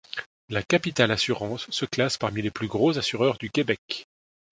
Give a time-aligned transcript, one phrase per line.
[0.49, 4.07] La Capitale assurances se classe parmi les plus gros assureurs du Québec.